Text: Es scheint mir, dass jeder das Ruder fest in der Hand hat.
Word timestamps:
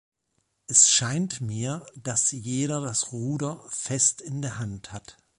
Es 0.65 0.89
scheint 0.89 1.41
mir, 1.41 1.85
dass 1.95 2.31
jeder 2.31 2.81
das 2.81 3.11
Ruder 3.11 3.63
fest 3.69 4.19
in 4.19 4.41
der 4.41 4.57
Hand 4.57 4.91
hat. 4.91 5.15